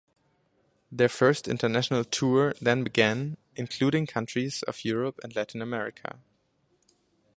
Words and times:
Their 0.91 1.09
first 1.09 1.47
international 1.47 2.03
tour 2.05 2.55
then 2.59 2.83
began, 2.83 3.37
including 3.55 4.07
countries 4.07 4.63
of 4.63 4.83
Europe 4.83 5.19
and 5.23 5.35
Latin 5.35 5.61
America. 5.61 6.17